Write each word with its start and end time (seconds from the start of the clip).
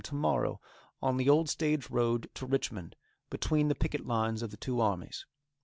to 0.03 0.15
morrow, 0.15 0.59
on 0.99 1.17
the 1.17 1.29
old 1.29 1.47
stage 1.47 1.91
road 1.91 2.27
to 2.33 2.47
Richmond, 2.47 2.95
between 3.29 3.67
the 3.67 3.75
picket 3.75 4.03
lines 4.03 4.41
of 4.41 4.49
the 4.49 4.57
two 4.57 4.81
armies. 4.81 5.27